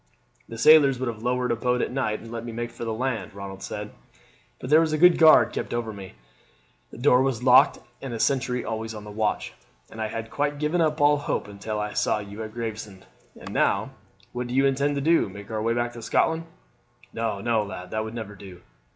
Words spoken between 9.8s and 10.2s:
and I